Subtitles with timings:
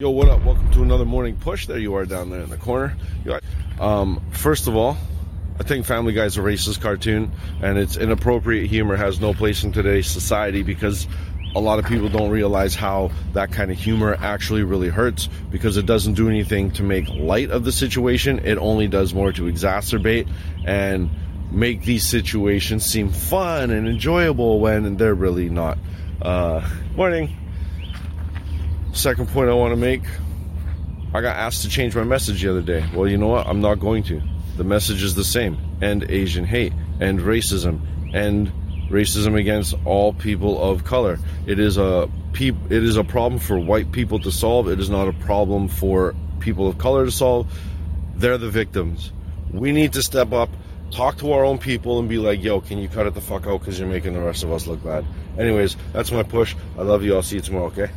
[0.00, 0.40] Yo, what up?
[0.44, 1.66] Welcome to another morning push.
[1.66, 2.96] There you are down there in the corner.
[3.80, 4.96] Um, first of all,
[5.58, 9.64] I think Family Guy is a racist cartoon, and its inappropriate humor has no place
[9.64, 11.08] in today's society because
[11.56, 15.76] a lot of people don't realize how that kind of humor actually really hurts because
[15.76, 18.38] it doesn't do anything to make light of the situation.
[18.46, 20.30] It only does more to exacerbate
[20.64, 21.10] and
[21.50, 25.76] make these situations seem fun and enjoyable when they're really not.
[26.22, 27.36] Uh, morning.
[28.98, 30.02] Second point I want to make
[31.14, 32.84] I got asked to change my message the other day.
[32.92, 33.46] Well, you know what?
[33.46, 34.20] I'm not going to.
[34.56, 37.78] The message is the same end Asian hate, end racism,
[38.12, 38.50] end
[38.90, 41.20] racism against all people of color.
[41.46, 44.68] It is a it is a problem for white people to solve.
[44.68, 47.46] It is not a problem for people of color to solve.
[48.16, 49.12] They're the victims.
[49.52, 50.50] We need to step up,
[50.90, 53.46] talk to our own people, and be like, "Yo, can you cut it the fuck
[53.46, 53.60] out?
[53.60, 55.04] Because you're making the rest of us look bad."
[55.38, 56.56] Anyways, that's my push.
[56.76, 57.14] I love you.
[57.14, 57.66] I'll see you tomorrow.
[57.66, 57.90] Okay.